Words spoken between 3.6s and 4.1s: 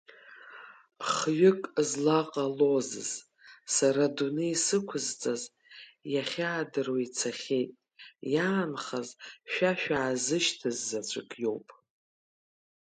сара